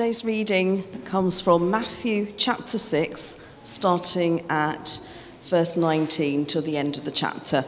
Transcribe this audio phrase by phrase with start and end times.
[0.00, 4.98] Today's reading comes from Matthew chapter 6, starting at
[5.42, 7.66] verse 19 to the end of the chapter.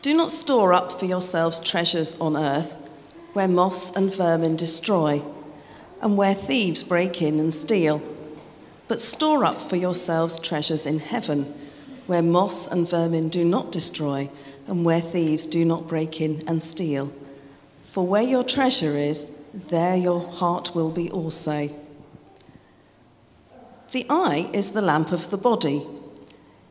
[0.00, 2.76] Do not store up for yourselves treasures on earth,
[3.32, 5.20] where moths and vermin destroy,
[6.00, 8.00] and where thieves break in and steal.
[8.86, 11.52] But store up for yourselves treasures in heaven,
[12.06, 14.30] where moths and vermin do not destroy,
[14.68, 17.12] and where thieves do not break in and steal.
[17.92, 21.68] For where your treasure is, there your heart will be also.
[23.90, 25.86] The eye is the lamp of the body.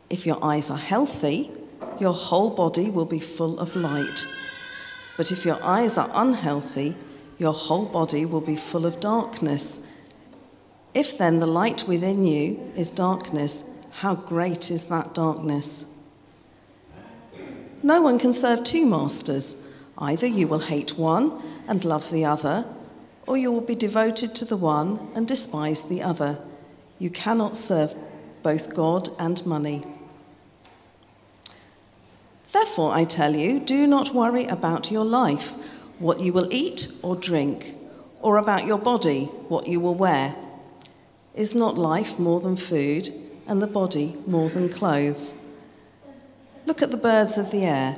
[0.09, 1.51] If your eyes are healthy,
[1.99, 4.25] your whole body will be full of light.
[5.15, 6.95] But if your eyes are unhealthy,
[7.37, 9.85] your whole body will be full of darkness.
[10.95, 15.85] If then the light within you is darkness, how great is that darkness?
[17.83, 19.55] No one can serve two masters.
[19.97, 22.65] Either you will hate one and love the other,
[23.27, 26.39] or you will be devoted to the one and despise the other.
[26.99, 27.95] You cannot serve
[28.43, 29.83] both God and money.
[32.51, 35.53] Therefore, I tell you, do not worry about your life,
[35.99, 37.75] what you will eat or drink,
[38.21, 40.35] or about your body, what you will wear.
[41.33, 43.09] Is not life more than food,
[43.47, 45.35] and the body more than clothes?
[46.65, 47.97] Look at the birds of the air.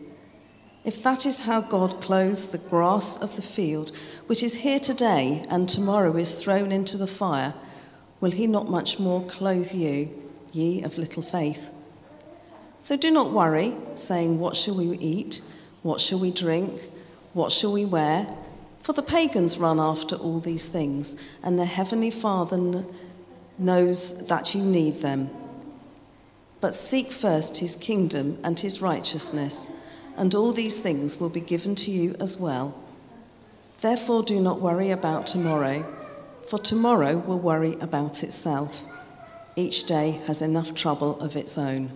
[0.83, 3.91] If that is how God clothes the grass of the field,
[4.25, 7.53] which is here today and tomorrow is thrown into the fire,
[8.19, 10.09] will he not much more clothe you,
[10.51, 11.69] ye of little faith?
[12.79, 15.43] So do not worry, saying, What shall we eat?
[15.83, 16.81] What shall we drink?
[17.33, 18.27] What shall we wear?
[18.81, 22.85] For the pagans run after all these things, and their heavenly Father
[23.59, 25.29] knows that you need them.
[26.59, 29.69] But seek first his kingdom and his righteousness,
[30.21, 32.79] and all these things will be given to you as well.
[33.79, 35.83] Therefore, do not worry about tomorrow,
[36.47, 38.85] for tomorrow will worry about itself.
[39.55, 41.89] Each day has enough trouble of its own.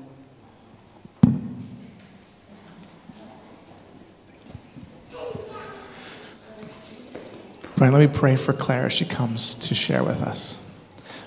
[7.78, 10.68] Right, let me pray for Claire as she comes to share with us.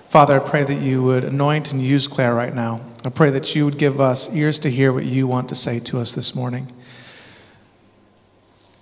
[0.06, 2.80] Father, I pray that you would anoint and use Claire right now.
[3.04, 5.78] I pray that you would give us ears to hear what you want to say
[5.78, 6.72] to us this morning.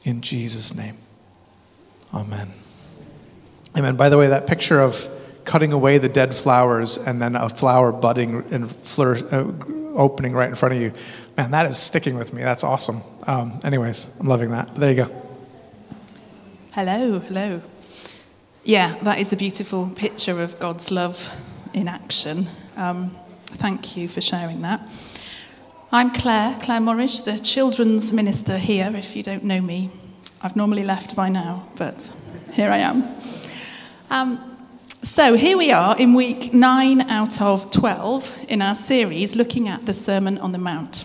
[0.07, 0.95] In Jesus' name,
[2.15, 2.53] amen.
[3.77, 3.97] Amen.
[3.97, 5.09] By the way, that picture of
[5.45, 9.53] cutting away the dead flowers and then a flower budding and flourish, uh,
[9.97, 10.93] opening right in front of you,
[11.37, 12.41] man, that is sticking with me.
[12.41, 13.01] That's awesome.
[13.27, 14.77] Um, anyways, I'm loving that.
[14.77, 15.23] There you go.
[16.71, 17.61] Hello, hello.
[18.63, 21.35] Yeah, that is a beautiful picture of God's love
[21.75, 22.47] in action.
[22.77, 23.11] Um,
[23.47, 24.81] thank you for sharing that.
[25.93, 29.89] I'm Claire, Claire Morrish, the children's minister here, if you don't know me.
[30.43, 32.13] I've normally left by now, but
[32.55, 33.05] here I am.
[34.11, 34.59] Um,
[35.03, 39.87] so here we are in week 9 out of 12 in our series looking at
[39.87, 41.05] the Sermon on the Mount.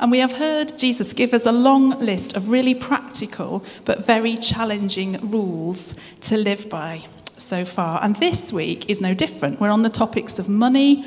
[0.00, 4.36] And we have heard Jesus give us a long list of really practical but very
[4.36, 8.02] challenging rules to live by so far.
[8.02, 9.60] And this week is no different.
[9.60, 11.04] We're on the topics of money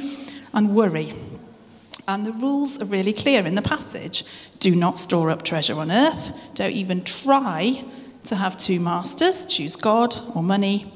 [0.53, 1.13] and worry.
[2.07, 4.23] And the rules are really clear in the passage.
[4.59, 6.31] Do not store up treasure on earth.
[6.53, 7.83] Don't even try
[8.25, 9.45] to have two masters.
[9.45, 10.91] Choose God or money.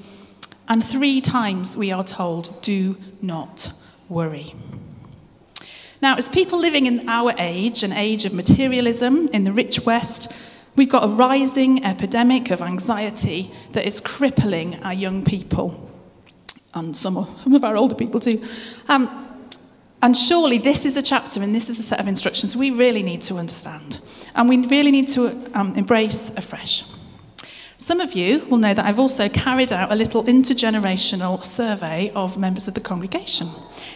[0.67, 3.71] And three times we are told, do not
[4.07, 4.53] worry.
[6.01, 10.31] Now, as people living in our age, an age of materialism in the rich West,
[10.75, 15.89] we've got a rising epidemic of anxiety that is crippling our young people
[16.73, 18.41] and some of, some of our older people too.
[18.87, 19.28] Um,
[20.01, 23.03] and surely this is a chapter and this is a set of instructions we really
[23.03, 23.99] need to understand.
[24.35, 26.83] And we really need to um, embrace afresh.
[27.77, 32.37] Some of you will know that I've also carried out a little intergenerational survey of
[32.37, 33.49] members of the congregation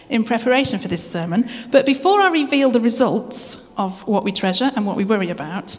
[0.09, 1.50] in preparation for this sermon.
[1.69, 5.77] But before I reveal the results of what we treasure and what we worry about,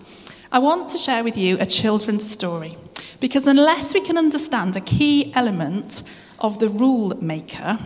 [0.53, 2.76] I want to share with you a children's story.
[3.21, 6.03] Because unless we can understand a key element
[6.41, 7.79] of the rule maker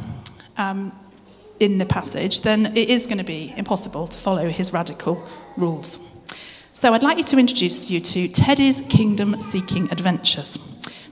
[0.56, 0.93] um,
[1.60, 5.26] in the passage, then it is going to be impossible to follow his radical
[5.56, 6.00] rules.
[6.72, 10.58] So I'd like you to introduce you to Teddy's Kingdom Seeking Adventures.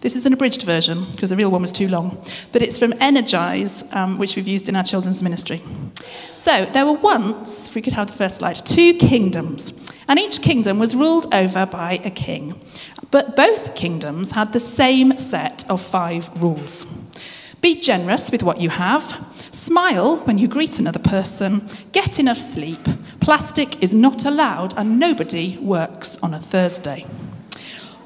[0.00, 2.22] This is an abridged version because the real one was too long,
[2.52, 5.60] but it's from Energize, um, which we've used in our children's ministry.
[6.36, 10.42] So there were once, if we could have the first slide, two kingdoms, and each
[10.42, 12.60] kingdom was ruled over by a king.
[13.10, 16.86] But both kingdoms had the same set of five rules.
[17.66, 19.26] Be generous with what you have.
[19.50, 21.68] Smile when you greet another person.
[21.90, 22.78] Get enough sleep.
[23.18, 27.00] Plastic is not allowed, and nobody works on a Thursday.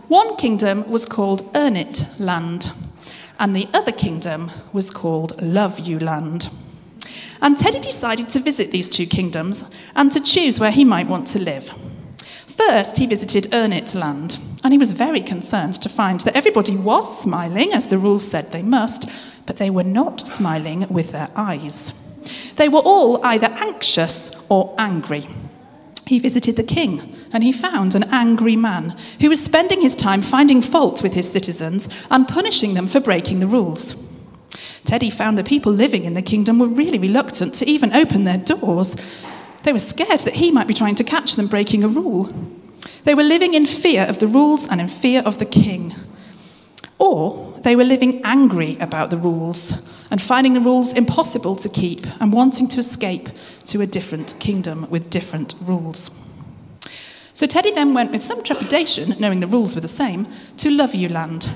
[0.09, 2.73] One kingdom was called Earn It Land,
[3.39, 6.49] and the other kingdom was called Love You Land.
[7.43, 11.27] And Teddy decided to visit these two kingdoms and to choose where he might want
[11.27, 11.71] to live.
[12.69, 16.77] First, he visited Earn It Land, and he was very concerned to find that everybody
[16.77, 19.09] was smiling, as the rules said they must,
[19.47, 21.95] but they were not smiling with their eyes.
[22.57, 25.27] They were all either anxious or angry.
[26.07, 30.21] He visited the king, and he found an angry man who was spending his time
[30.21, 33.97] finding fault with his citizens and punishing them for breaking the rules.
[34.85, 38.39] Teddy found the people living in the kingdom were really reluctant to even open their
[38.39, 38.97] doors.
[39.63, 42.33] They were scared that he might be trying to catch them breaking a rule.
[43.05, 45.95] They were living in fear of the rules and in fear of the king.
[46.99, 52.07] Or they were living angry about the rules and finding the rules impossible to keep
[52.21, 53.29] and wanting to escape
[53.67, 56.11] to a different kingdom with different rules.
[57.33, 60.27] So Teddy then went with some trepidation, knowing the rules were the same,
[60.59, 61.51] to Love You Land.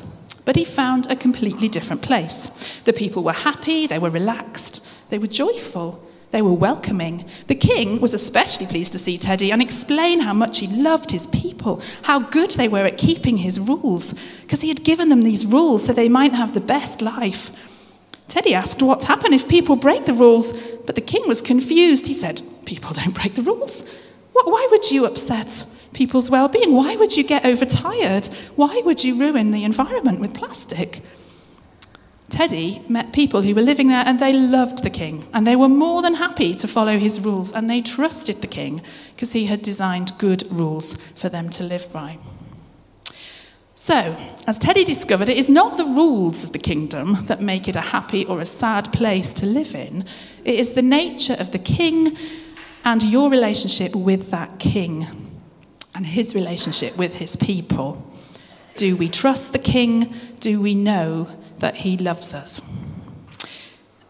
[0.47, 2.81] But he found a completely different place.
[2.85, 6.03] The people were happy, they were relaxed, they were joyful,
[6.35, 7.25] they were welcoming.
[7.47, 11.29] The king was especially pleased to see Teddy and explain how much he loved his
[11.29, 15.47] people, how good they were at keeping his rules, because he had given them these
[15.47, 17.53] rules so they might have the best life.
[18.27, 20.53] Teddy asked what's happened if people break the rules,
[20.87, 22.09] but the king was confused.
[22.09, 23.89] He said, People don't break the rules.
[24.33, 26.75] Why would you upset people's well being?
[26.75, 28.27] Why would you get overtired?
[28.57, 31.01] Why would you ruin the environment with plastic?
[32.29, 35.69] Teddy met people who were living there and they loved the king and they were
[35.69, 38.83] more than happy to follow his rules and they trusted the king
[39.15, 42.19] because he had designed good rules for them to live by.
[43.77, 44.17] So,
[44.47, 47.81] as Teddy discovered, it is not the rules of the kingdom that make it a
[47.81, 50.05] happy or a sad place to live in.
[50.45, 52.17] It is the nature of the king
[52.85, 55.07] and your relationship with that king
[55.95, 58.03] and his relationship with his people.
[58.77, 60.13] Do we trust the king?
[60.41, 62.61] Do we know that he loves us?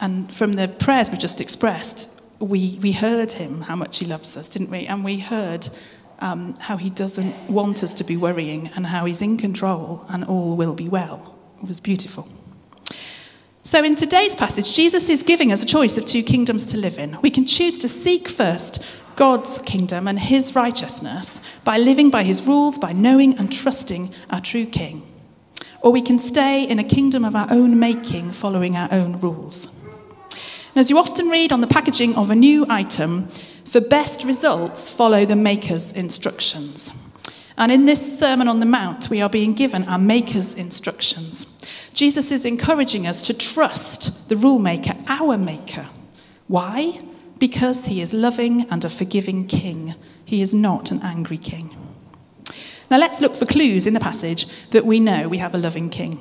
[0.01, 4.37] And from the prayers we just expressed, we, we heard him how much he loves
[4.37, 4.87] us, didn't we?
[4.87, 5.69] And we heard
[6.21, 10.25] um, how he doesn't want us to be worrying and how he's in control and
[10.25, 11.39] all will be well.
[11.63, 12.29] It was beautiful.
[13.63, 16.99] So, in today's passage, Jesus is giving us a choice of two kingdoms to live
[16.99, 17.19] in.
[17.23, 18.85] We can choose to seek first
[19.17, 24.41] God's kingdom and his righteousness by living by his rules, by knowing and trusting our
[24.41, 25.03] true king.
[25.85, 29.67] Or we can stay in a kingdom of our own making, following our own rules.
[30.31, 33.29] And as you often read on the packaging of a new item,
[33.67, 36.95] for best results, follow the maker's instructions.
[37.59, 41.47] And in this Sermon on the Mount, we are being given our maker's instructions.
[41.93, 45.85] Jesus is encouraging us to trust the rule maker, our maker.
[46.49, 47.03] Why?
[47.39, 49.95] Because he is loving and a forgiving king.
[50.25, 51.77] He is not an angry king.
[52.91, 55.91] Now let's look for clues in the passage that we know we have a loving
[55.91, 56.19] king.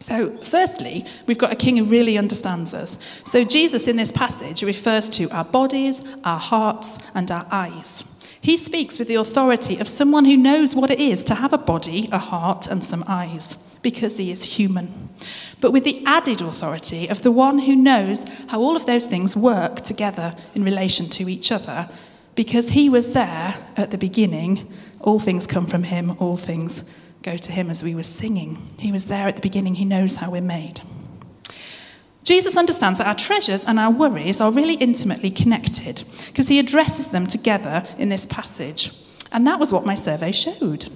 [0.00, 2.98] So, firstly, we've got a king who really understands us.
[3.24, 8.04] So, Jesus in this passage refers to our bodies, our hearts, and our eyes.
[8.38, 11.58] He speaks with the authority of someone who knows what it is to have a
[11.58, 15.10] body, a heart, and some eyes because he is human,
[15.60, 19.36] but with the added authority of the one who knows how all of those things
[19.36, 21.88] work together in relation to each other,
[22.34, 24.66] because he was there at the beginning.
[25.04, 26.82] All things come from him, all things
[27.22, 28.70] go to him as we were singing.
[28.78, 30.80] He was there at the beginning, he knows how we're made.
[32.24, 37.08] Jesus understands that our treasures and our worries are really intimately connected because he addresses
[37.08, 38.92] them together in this passage.
[39.30, 40.86] And that was what my survey showed.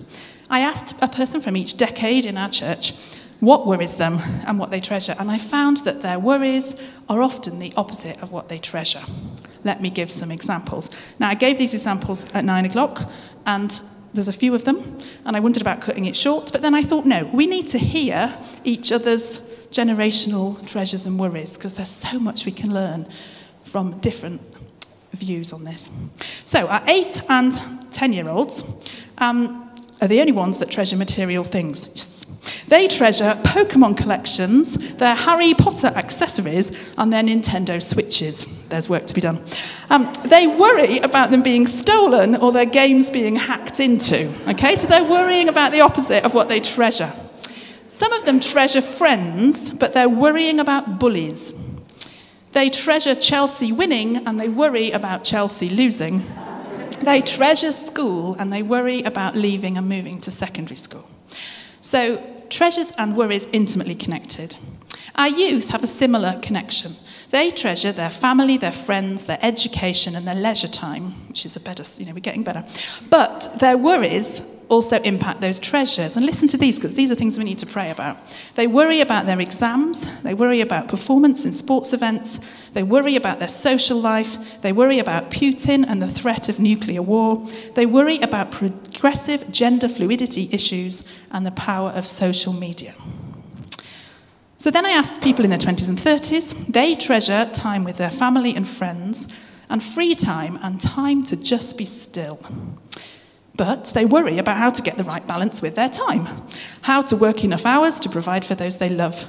[0.49, 2.95] I asked a person from each decade in our church
[3.41, 6.75] what worries them and what they treasure, and I found that their worries
[7.09, 9.03] are often the opposite of what they treasure.
[9.65, 10.91] Let me give some examples.
[11.19, 13.11] Now, I gave these examples at nine o'clock,
[13.47, 13.81] and
[14.15, 16.83] there's a few of them, and I wondered about cutting it short, but then I
[16.83, 22.19] thought, no, we need to hear each other's generational treasures and worries because there's so
[22.19, 23.07] much we can learn
[23.65, 24.41] from different
[25.13, 25.91] views on this.
[26.45, 27.53] So, our eight and
[27.91, 28.65] ten year olds
[29.19, 32.27] um, are the only ones that treasure material things.
[32.69, 38.45] They treasure Pokemon collections, their Harry Potter accessories, and their Nintendo Switches.
[38.69, 39.43] There's work to be done.
[39.91, 44.33] Um, they worry about them being stolen or their games being hacked into.
[44.49, 47.11] Okay, so they're worrying about the opposite of what they treasure.
[47.89, 51.55] Some of them treasure friends, but they're worrying about bullies.
[52.53, 56.23] They treasure Chelsea winning and they worry about Chelsea losing.
[57.01, 61.09] They treasure school and they worry about leaving and moving to secondary school.
[61.89, 64.57] So, treasures and worries intimately connected.
[65.15, 66.97] Our youth have a similar connection.
[67.31, 71.61] They treasure their family, their friends, their education, and their leisure time, which is a
[71.61, 72.63] better, you know, we're getting better.
[73.09, 76.17] But their worries also impact those treasures.
[76.17, 78.19] And listen to these, because these are things we need to pray about.
[78.55, 83.39] They worry about their exams, they worry about performance in sports events, they worry about
[83.39, 88.19] their social life, they worry about Putin and the threat of nuclear war, they worry
[88.19, 92.95] about progressive gender fluidity issues and the power of social media.
[94.59, 98.11] So then I asked people in their 20s and 30s, they treasure time with their
[98.11, 99.29] family and friends,
[99.71, 102.41] and free time and time to just be still.
[103.59, 106.27] But they worry about how to get the right balance with their time,
[106.83, 109.29] how to work enough hours to provide for those they love.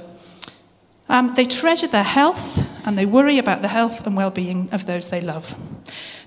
[1.08, 4.86] Um, they treasure their health and they worry about the health and well being of
[4.86, 5.56] those they love.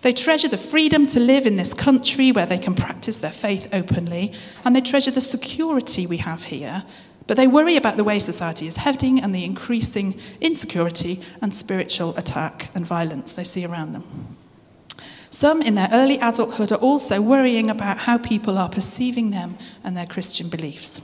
[0.01, 3.69] They treasure the freedom to live in this country where they can practice their faith
[3.71, 4.33] openly,
[4.65, 6.83] and they treasure the security we have here,
[7.25, 12.13] but they worry about the way society is heading and the increasing insecurity and spiritual
[12.17, 14.03] attack and violence they see around them.
[15.33, 19.97] Some in their early adulthood are also worrying about how people are perceiving them and
[19.97, 21.01] their Christian beliefs.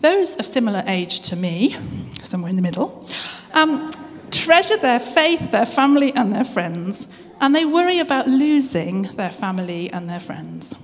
[0.00, 1.76] Those of similar age to me,
[2.22, 3.06] somewhere in the middle,
[3.54, 3.88] um,
[4.32, 7.08] treasure their faith, their family, and their friends,
[7.40, 10.76] and they worry about losing their family and their friends.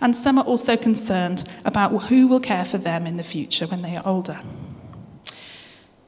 [0.00, 3.82] And some are also concerned about who will care for them in the future when
[3.82, 4.40] they are older.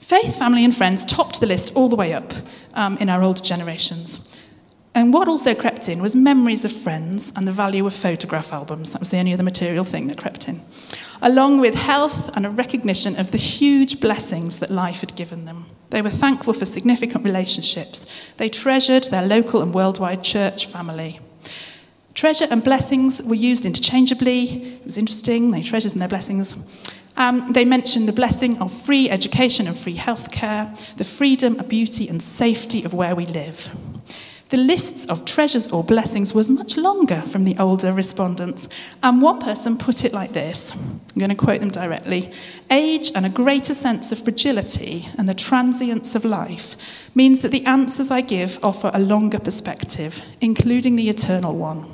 [0.01, 2.33] Faith, family, and friends topped the list all the way up
[2.73, 4.36] um, in our older generations.
[4.97, 8.93] And what also crept in was memories of friends and the value of photograph albums.
[8.93, 10.63] That was the only other material thing that crept in.
[11.21, 15.67] Along with health and a recognition of the huge blessings that life had given them.
[15.91, 18.07] They were thankful for significant relationships.
[18.39, 21.21] They treasured their local and worldwide church family.
[22.15, 24.77] Treasure and blessings were used interchangeably.
[24.77, 26.57] It was interesting, they treasures and their blessings.
[27.19, 32.23] Um, they mentioned the blessing of free education and free healthcare, the freedom, beauty, and
[32.23, 33.71] safety of where we live.
[34.49, 38.69] The lists of treasures or blessings was much longer from the older respondents,
[39.03, 42.31] and one person put it like this I'm going to quote them directly
[42.71, 47.65] Age and a greater sense of fragility and the transience of life means that the
[47.65, 51.85] answers I give offer a longer perspective, including the eternal one.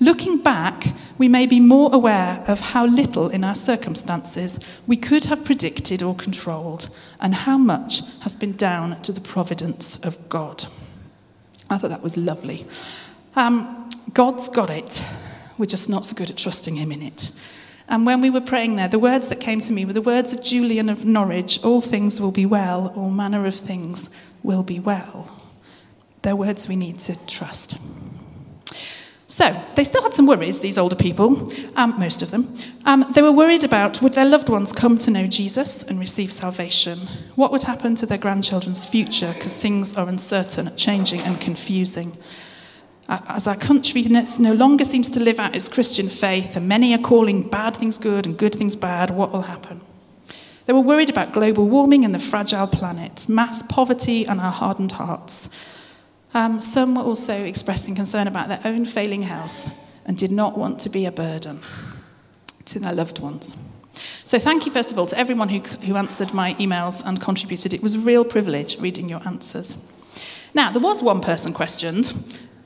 [0.00, 0.84] Looking back,
[1.16, 6.02] we may be more aware of how little in our circumstances we could have predicted
[6.02, 10.66] or controlled, and how much has been down to the providence of God.
[11.70, 12.66] I thought that was lovely.
[13.36, 15.04] Um, God's got it.
[15.56, 17.30] We're just not so good at trusting Him in it.
[17.88, 20.32] And when we were praying there, the words that came to me were the words
[20.32, 24.10] of Julian of Norwich all things will be well, all manner of things
[24.42, 25.28] will be well.
[26.22, 27.78] They're words we need to trust.
[29.30, 32.52] So, they still had some worries, these older people, um, most of them.
[32.84, 36.32] Um, they were worried about would their loved ones come to know Jesus and receive
[36.32, 36.98] salvation?
[37.36, 42.18] What would happen to their grandchildren's future because things are uncertain, changing, and confusing?
[43.08, 46.98] As our country no longer seems to live out its Christian faith, and many are
[46.98, 49.80] calling bad things good and good things bad, what will happen?
[50.66, 54.90] They were worried about global warming and the fragile planet, mass poverty, and our hardened
[54.90, 55.50] hearts.
[56.32, 59.72] Um, some were also expressing concern about their own failing health
[60.04, 61.60] and did not want to be a burden
[62.66, 63.56] to their loved ones.
[64.24, 67.74] So, thank you, first of all, to everyone who, who answered my emails and contributed.
[67.74, 69.76] It was a real privilege reading your answers.
[70.54, 72.14] Now, there was one person questioned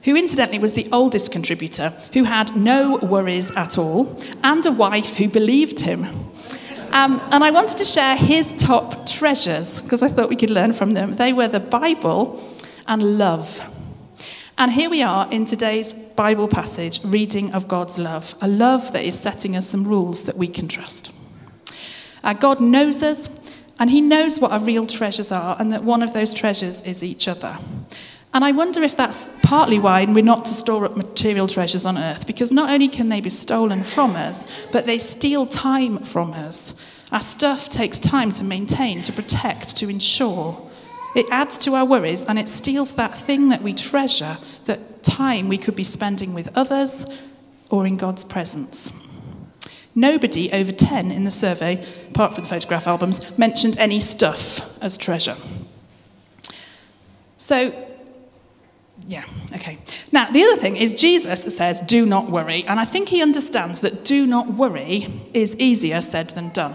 [0.04, 5.16] who incidentally was the oldest contributor, who had no worries at all, and a wife
[5.16, 6.04] who believed him.
[6.92, 10.74] Um, and I wanted to share his top treasures because I thought we could learn
[10.74, 11.14] from them.
[11.14, 12.38] They were the Bible
[12.86, 13.70] and love.
[14.56, 19.04] And here we are in today's Bible passage, reading of God's love, a love that
[19.04, 21.12] is setting us some rules that we can trust.
[22.22, 23.28] Uh, God knows us,
[23.78, 27.02] and He knows what our real treasures are, and that one of those treasures is
[27.02, 27.58] each other.
[28.32, 31.96] And I wonder if that's partly why we're not to store up material treasures on
[31.96, 36.32] earth, because not only can they be stolen from us, but they steal time from
[36.32, 36.74] us.
[37.12, 40.68] Our stuff takes time to maintain, to protect, to ensure.
[41.14, 45.48] It adds to our worries and it steals that thing that we treasure, that time
[45.48, 47.06] we could be spending with others
[47.70, 48.92] or in God's presence.
[49.94, 54.96] Nobody over 10 in the survey, apart from the photograph albums, mentioned any stuff as
[54.96, 55.36] treasure.
[57.36, 57.72] So,
[59.06, 59.78] yeah, okay.
[60.10, 62.64] Now, the other thing is Jesus says, do not worry.
[62.66, 66.74] And I think he understands that do not worry is easier said than done.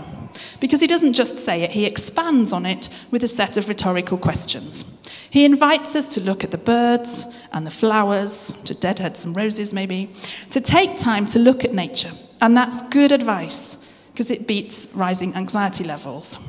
[0.59, 4.17] Because he doesn't just say it, he expands on it with a set of rhetorical
[4.17, 4.85] questions.
[5.29, 9.73] He invites us to look at the birds and the flowers, to deadheads and roses
[9.73, 10.11] maybe,
[10.49, 12.11] to take time to look at nature.
[12.41, 13.77] And that's good advice
[14.11, 16.39] because it beats rising anxiety levels.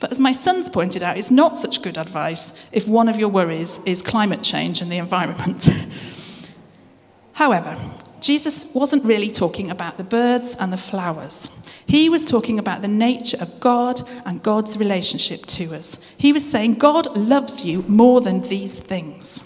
[0.00, 3.28] But as my sons pointed out, it's not such good advice if one of your
[3.28, 5.68] worries is climate change and the environment.
[7.34, 7.76] However,
[8.20, 11.48] Jesus wasn't really talking about the birds and the flowers.
[11.90, 15.98] He was talking about the nature of God and God's relationship to us.
[16.16, 19.42] He was saying, God loves you more than these things.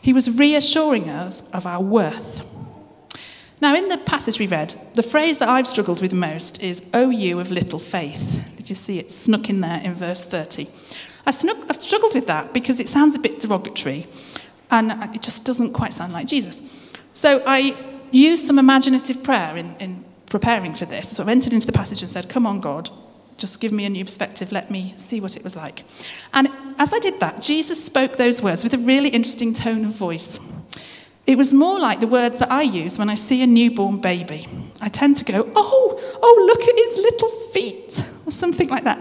[0.00, 2.46] He was reassuring us of our worth.
[3.60, 7.10] Now, in the passage we read, the phrase that I've struggled with most is, O
[7.10, 8.54] you of little faith.
[8.56, 10.68] Did you see it snuck in there in verse 30?
[11.26, 14.06] I snuck, I've struggled with that because it sounds a bit derogatory
[14.70, 16.92] and it just doesn't quite sound like Jesus.
[17.14, 17.76] So I
[18.12, 21.16] used some imaginative prayer in, in preparing for this.
[21.16, 22.90] So I entered into the passage and said, Come on, God,
[23.36, 24.52] just give me a new perspective.
[24.52, 25.84] Let me see what it was like.
[26.32, 29.92] And as I did that, Jesus spoke those words with a really interesting tone of
[29.92, 30.40] voice.
[31.26, 34.46] It was more like the words that I use when I see a newborn baby.
[34.82, 39.00] I tend to go, Oh, oh, look at his little feet, or something like that.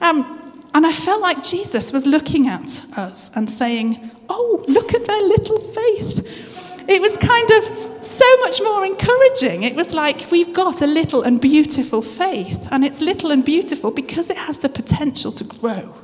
[0.00, 0.42] Um,
[0.74, 5.22] and I felt like Jesus was looking at us and saying, Oh, look at their
[5.22, 6.45] little faith.
[6.88, 9.64] It was kind of so much more encouraging.
[9.64, 13.90] It was like we've got a little and beautiful faith, and it's little and beautiful
[13.90, 15.94] because it has the potential to grow.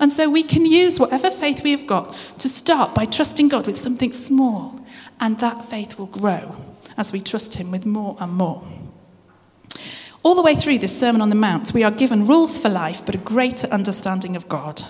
[0.00, 3.66] And so we can use whatever faith we have got to start by trusting God
[3.66, 4.80] with something small,
[5.20, 6.54] and that faith will grow
[6.96, 8.62] as we trust Him with more and more.
[10.22, 13.04] All the way through this Sermon on the Mount, we are given rules for life,
[13.04, 14.82] but a greater understanding of God.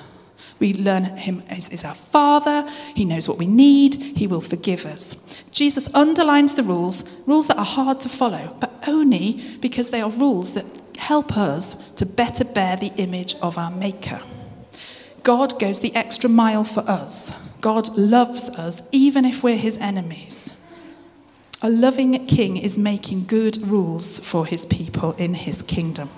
[0.59, 2.67] We learn him as, as our Father.
[2.95, 3.95] He knows what we need.
[3.95, 5.45] He will forgive us.
[5.51, 10.11] Jesus underlines the rules, rules that are hard to follow, but only because they are
[10.11, 10.67] rules that
[10.99, 14.21] help us to better bear the image of our Maker.
[15.23, 17.39] God goes the extra mile for us.
[17.61, 20.55] God loves us even if we're his enemies.
[21.61, 26.09] A loving king is making good rules for his people in his kingdom.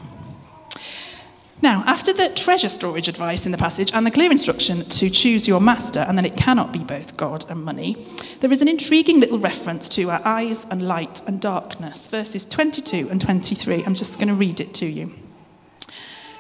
[1.62, 5.46] Now, after the treasure storage advice in the passage and the clear instruction to choose
[5.46, 8.07] your master and that it cannot be both God and money,
[8.40, 13.09] there is an intriguing little reference to our eyes and light and darkness, verses 22
[13.11, 13.85] and 23.
[13.85, 15.12] I'm just going to read it to you.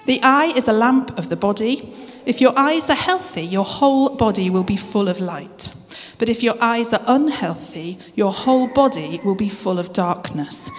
[0.06, 1.92] The eye is a lamp of the body.
[2.24, 5.74] If your eyes are healthy, your whole body will be full of light.
[6.18, 10.70] But if your eyes are unhealthy, your whole body will be full of darkness.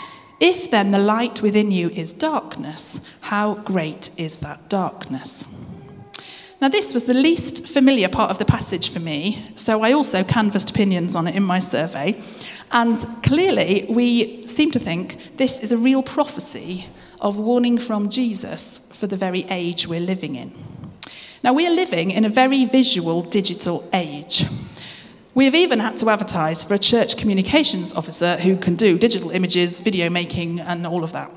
[0.42, 5.48] If then the light within you is darkness, how great is that darkness?
[6.60, 10.24] Now, this was the least familiar part of the passage for me, so I also
[10.24, 12.20] canvassed opinions on it in my survey.
[12.72, 16.88] And clearly, we seem to think this is a real prophecy
[17.20, 20.52] of warning from Jesus for the very age we're living in.
[21.44, 24.46] Now, we are living in a very visual digital age.
[25.34, 29.32] We have even had to advertise for a church communications officer who can do digital
[29.32, 31.32] images, video making, and all of that.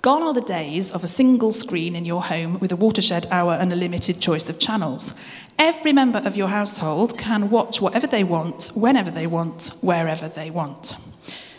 [0.00, 3.52] Gone are the days of a single screen in your home with a watershed hour
[3.52, 5.14] and a limited choice of channels.
[5.58, 10.50] Every member of your household can watch whatever they want, whenever they want, wherever they
[10.50, 10.96] want.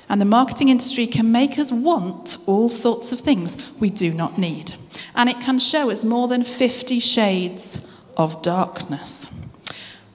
[0.10, 4.40] And the marketing industry can make us want all sorts of things we do not
[4.40, 4.74] need.
[5.14, 9.41] And it can show us more than 50 shades of darkness.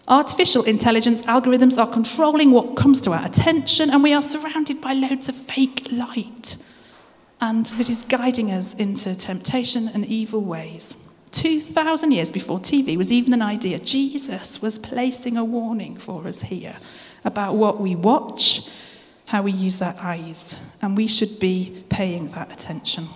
[0.08, 4.92] Artificial intelligence algorithms are controlling what comes to our attention, and we are surrounded by
[4.92, 6.56] loads of fake light.
[7.40, 10.96] And that is guiding us into temptation and evil ways.
[11.32, 16.42] 2,000 years before TV was even an idea, Jesus was placing a warning for us
[16.42, 16.76] here
[17.24, 18.70] about what we watch,
[19.26, 23.08] how we use our eyes, and we should be paying that attention.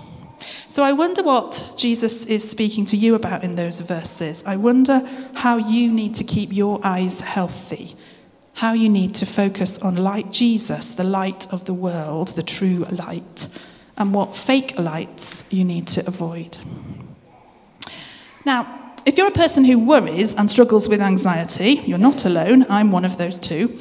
[0.68, 4.42] So I wonder what Jesus is speaking to you about in those verses.
[4.46, 5.03] I wonder
[5.35, 7.94] how you need to keep your eyes healthy,
[8.55, 12.87] how you need to focus on light Jesus, the light of the world, the true
[12.90, 13.48] light,
[13.96, 16.59] and what fake lights you need to avoid.
[18.46, 22.66] Now, if you're a person who worries and struggles with anxiety, you're not alone.
[22.68, 23.76] I'm one of those too.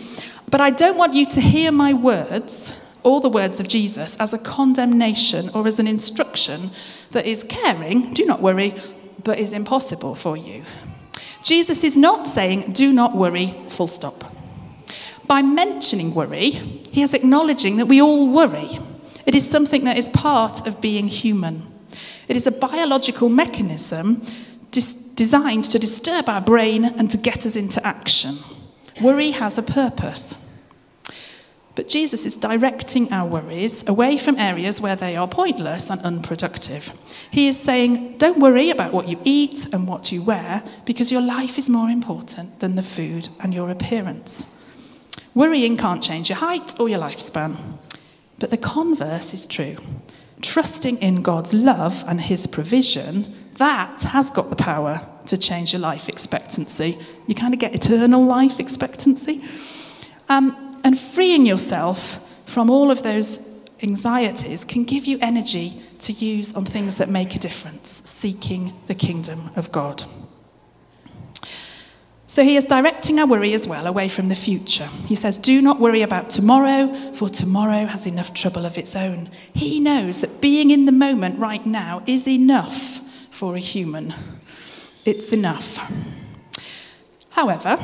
[0.49, 4.33] But I don't want you to hear my words all the words of Jesus as
[4.33, 6.71] a condemnation or as an instruction
[7.11, 8.75] that is caring, do not worry,
[9.23, 10.63] but is impossible for you.
[11.43, 14.35] Jesus is not saying, do not worry, full stop.
[15.27, 18.79] By mentioning worry, he is acknowledging that we all worry.
[19.25, 21.71] It is something that is part of being human.
[22.27, 24.23] It is a biological mechanism
[24.71, 28.37] dis- designed to disturb our brain and to get us into action.
[29.01, 30.48] Worry has a purpose.
[31.79, 36.91] But Jesus is directing our worries away from areas where they are pointless and unproductive.
[37.31, 41.21] He is saying, Don't worry about what you eat and what you wear, because your
[41.21, 44.45] life is more important than the food and your appearance.
[45.33, 47.55] Worrying can't change your height or your lifespan.
[48.39, 49.77] But the converse is true.
[50.41, 55.81] Trusting in God's love and His provision, that has got the power to change your
[55.81, 56.97] life expectancy.
[57.25, 59.41] You kind of get eternal life expectancy.
[60.27, 62.17] Um, and freeing yourself
[62.49, 63.47] from all of those
[63.83, 68.95] anxieties can give you energy to use on things that make a difference, seeking the
[68.95, 70.03] kingdom of God.
[72.25, 74.89] So he is directing our worry as well away from the future.
[75.05, 79.29] He says, Do not worry about tomorrow, for tomorrow has enough trouble of its own.
[79.53, 82.99] He knows that being in the moment right now is enough
[83.29, 84.11] for a human.
[85.05, 85.77] It's enough.
[87.31, 87.77] However,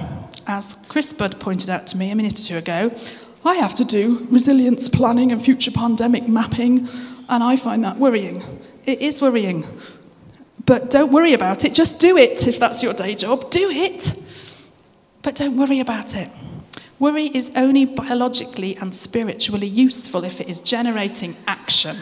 [0.48, 2.96] as Chris Budd pointed out to me a minute or two ago,
[3.46, 6.88] I have to do resilience planning and future pandemic mapping,
[7.30, 8.42] and I find that worrying.
[8.86, 9.64] It is worrying.
[10.66, 11.74] But don't worry about it.
[11.74, 13.52] Just do it if that's your day job.
[13.52, 14.14] Do it.
[15.22, 16.30] But don't worry about it.
[16.98, 21.98] Worry is only biologically and spiritually useful if it is generating action.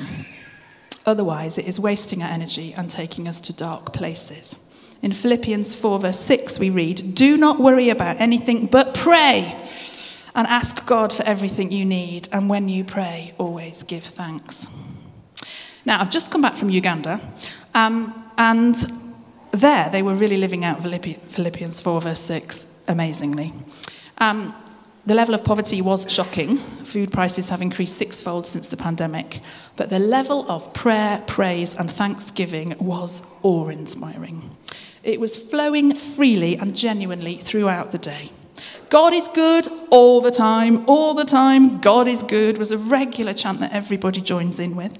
[1.05, 4.55] Otherwise, it is wasting our energy and taking us to dark places.
[5.03, 9.53] In Philippians 4, verse 6, we read, Do not worry about anything, but pray
[10.33, 12.29] and ask God for everything you need.
[12.31, 14.69] And when you pray, always give thanks.
[15.83, 17.19] Now, I've just come back from Uganda,
[17.73, 18.75] um, and
[19.51, 23.51] there they were really living out Philippians 4, verse 6, amazingly.
[24.19, 24.55] Um,
[25.05, 26.55] the level of poverty was shocking.
[26.55, 29.41] Food prices have increased sixfold since the pandemic.
[29.75, 34.49] But the level of prayer, praise, and thanksgiving was awe inspiring.
[35.03, 38.31] It was flowing freely and genuinely throughout the day.
[38.89, 41.81] God is good all the time, all the time.
[41.81, 44.97] God is good was a regular chant that everybody joins in with.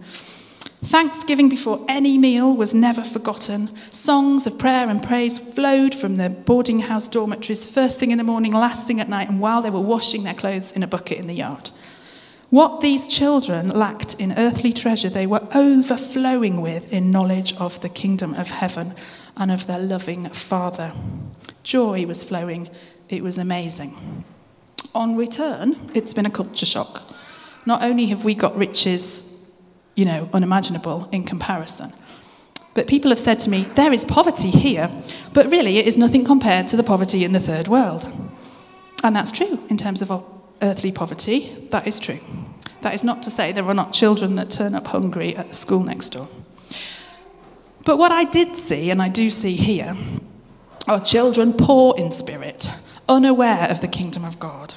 [0.83, 3.69] Thanksgiving before any meal was never forgotten.
[3.89, 8.23] Songs of prayer and praise flowed from the boarding house dormitories first thing in the
[8.25, 11.19] morning, last thing at night, and while they were washing their clothes in a bucket
[11.19, 11.71] in the yard.
[12.53, 17.89] What these children lacked in earthly treasure, they were overflowing with in knowledge of the
[17.89, 18.93] kingdom of heaven
[19.35, 20.91] and of their loving Father.
[21.63, 22.69] Joy was flowing,
[23.09, 24.23] it was amazing.
[24.93, 27.11] On return, it's been a culture shock.
[27.65, 29.35] Not only have we got riches,
[29.95, 31.91] you know, unimaginable in comparison,
[32.75, 34.91] but people have said to me, there is poverty here,
[35.33, 38.05] but really it is nothing compared to the poverty in the third world.
[39.03, 40.11] And that's true in terms of
[40.61, 42.19] earthly poverty, that is true.
[42.81, 45.55] That is not to say there are not children that turn up hungry at the
[45.55, 46.27] school next door.
[47.85, 49.95] But what I did see, and I do see here,
[50.87, 52.71] are children poor in spirit,
[53.07, 54.75] unaware of the kingdom of God.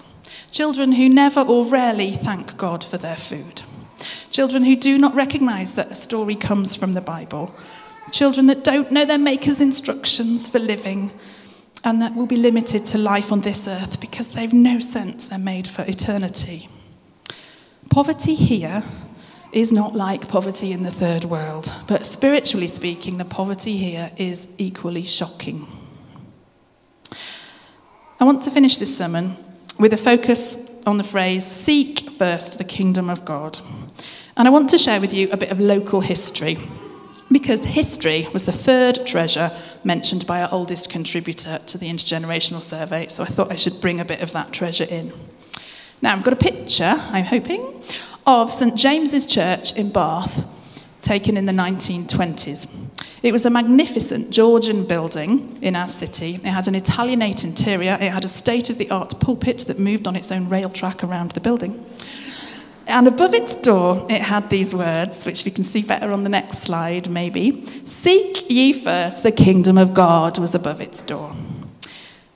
[0.50, 3.62] Children who never or rarely thank God for their food.
[4.30, 7.54] Children who do not recognize that a story comes from the Bible.
[8.12, 11.10] Children that don't know their Maker's instructions for living
[11.86, 15.38] and that will be limited to life on this earth because they've no sense they're
[15.38, 16.68] made for eternity.
[17.90, 18.82] Poverty here
[19.52, 24.52] is not like poverty in the third world, but spiritually speaking, the poverty here is
[24.58, 25.64] equally shocking.
[28.18, 29.36] I want to finish this sermon
[29.78, 33.60] with a focus on the phrase, seek first the kingdom of God.
[34.36, 36.58] And I want to share with you a bit of local history,
[37.30, 39.50] because history was the third treasure
[39.84, 44.00] mentioned by our oldest contributor to the intergenerational survey, so I thought I should bring
[44.00, 45.12] a bit of that treasure in.
[46.02, 47.82] Now, I've got a picture, I'm hoping,
[48.26, 50.44] of St James's Church in Bath,
[51.00, 52.68] taken in the 1920s.
[53.22, 56.34] It was a magnificent Georgian building in our city.
[56.34, 57.96] It had an Italianate interior.
[58.00, 61.02] It had a state of the art pulpit that moved on its own rail track
[61.02, 61.84] around the building.
[62.88, 66.28] And above its door, it had these words, which we can see better on the
[66.28, 67.66] next slide, maybe.
[67.84, 71.34] Seek ye first the kingdom of God, was above its door.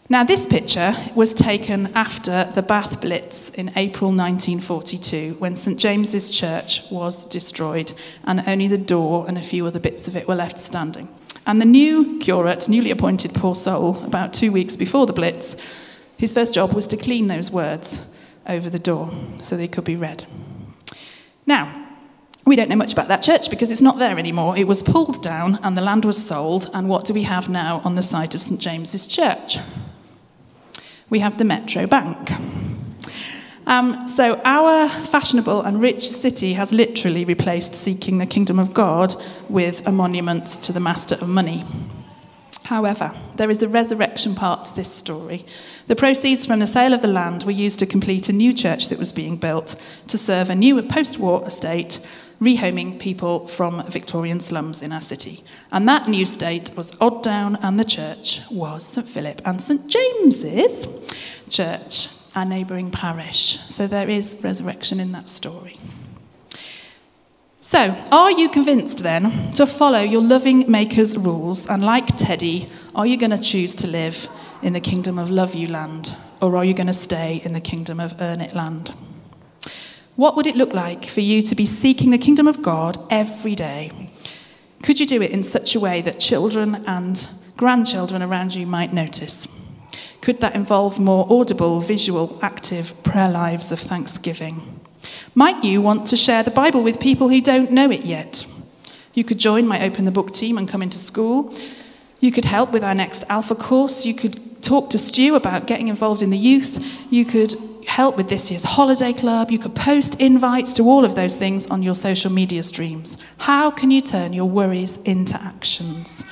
[0.09, 6.37] Now, this picture was taken after the Bath Blitz in April 1942 when St James's
[6.37, 7.93] Church was destroyed
[8.25, 11.09] and only the door and a few other bits of it were left standing.
[11.47, 15.57] And the new curate, newly appointed Paul Soul, about two weeks before the Blitz,
[16.17, 18.10] his first job was to clean those words
[18.51, 20.25] over the door so they could be read.
[21.47, 21.87] Now,
[22.45, 24.57] we don't know much about that church because it's not there anymore.
[24.57, 26.69] It was pulled down and the land was sold.
[26.75, 29.59] And what do we have now on the site of St James's Church?
[31.11, 32.31] we have the Metro Bank.
[33.67, 39.15] Um, so, our fashionable and rich city has literally replaced seeking the kingdom of God
[39.49, 41.65] with a monument to the master of money.
[42.71, 45.45] However, there is a resurrection part to this story.
[45.89, 48.91] The proceeds from the sale of the land were used to complete a new church
[48.91, 49.75] that was being built
[50.07, 51.99] to serve a new post war estate,
[52.41, 55.43] rehoming people from Victorian slums in our city.
[55.73, 59.89] And that new state was Odd Down, and the church was St Philip and St
[59.89, 61.13] James's
[61.49, 63.59] Church, our neighbouring parish.
[63.67, 65.77] So there is resurrection in that story.
[67.63, 71.69] So, are you convinced then to follow your loving Maker's rules?
[71.69, 74.29] And like Teddy, are you going to choose to live
[74.63, 76.17] in the kingdom of Love You land?
[76.41, 78.95] Or are you going to stay in the kingdom of Earn It land?
[80.17, 83.55] What would it look like for you to be seeking the kingdom of God every
[83.55, 84.11] day?
[84.83, 88.95] Could you do it in such a way that children and grandchildren around you might
[88.95, 89.49] notice?
[90.23, 94.80] Could that involve more audible, visual, active prayer lives of thanksgiving?
[95.35, 98.47] Might you want to share the Bible with people who don't know it yet?
[99.15, 101.55] You could join my Open the Book team and come into school.
[102.21, 104.05] You could help with our next Alpha course.
[104.05, 107.07] You could talk to Stu about getting involved in the youth.
[107.11, 107.55] You could
[107.87, 109.51] help with this year's holiday club.
[109.51, 113.17] You could post invites to all of those things on your social media streams.
[113.39, 116.25] How can you turn your worries into actions?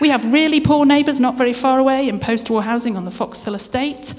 [0.00, 3.10] We have really poor neighbours not very far away in post war housing on the
[3.10, 4.14] Fox Hill estate.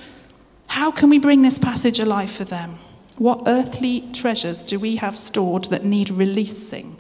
[0.68, 2.78] How can we bring this passage alive for them?
[3.22, 6.98] What earthly treasures do we have stored that need releasing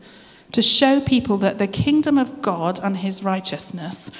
[0.51, 4.11] to show people that the kingdom of God and his righteousness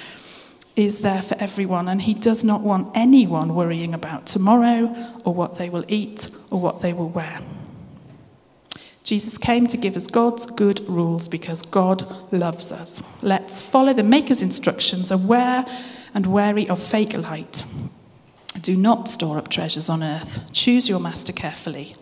[0.74, 4.92] is there for everyone, and he does not want anyone worrying about tomorrow
[5.24, 7.38] or what they will eat or what they will wear?
[9.04, 13.00] Jesus came to give us God's good rules because God loves us.
[13.22, 15.64] Let's follow the Maker's instructions, aware
[16.14, 17.64] and wary of fake light.
[18.60, 20.52] Do not store up treasures on earth.
[20.52, 21.94] Choose your master carefully.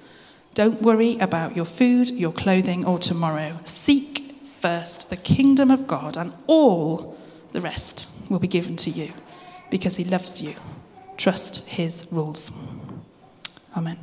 [0.55, 3.59] Don't worry about your food, your clothing, or tomorrow.
[3.65, 7.17] Seek first the kingdom of God, and all
[7.53, 9.13] the rest will be given to you
[9.71, 10.55] because he loves you.
[11.17, 12.51] Trust his rules.
[13.77, 13.99] Amen.